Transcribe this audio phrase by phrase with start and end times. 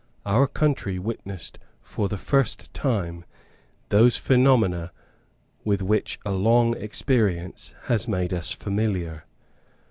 [0.25, 3.23] Our country witnessed for the first time
[3.89, 4.91] those phenomena
[5.63, 9.25] with which a long experience has made us familiar.